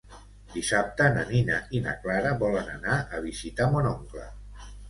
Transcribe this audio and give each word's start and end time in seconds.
Dissabte 0.53 1.09
na 1.17 1.25
Nina 1.33 1.59
i 1.79 1.83
na 1.87 1.93
Clara 2.05 2.33
volen 2.45 2.73
anar 2.79 2.97
a 3.19 3.23
visitar 3.29 3.73
mon 3.77 3.93
oncle. 3.95 4.27